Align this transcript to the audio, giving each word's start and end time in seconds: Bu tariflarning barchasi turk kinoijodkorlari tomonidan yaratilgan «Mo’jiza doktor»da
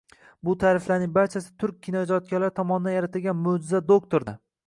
Bu 0.47 0.53
tariflarning 0.61 1.11
barchasi 1.17 1.51
turk 1.63 1.77
kinoijodkorlari 1.87 2.55
tomonidan 2.61 2.97
yaratilgan 2.97 3.39
«Mo’jiza 3.45 3.83
doktor»da 3.93 4.37